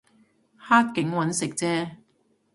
[0.57, 1.97] 黑警搵食啫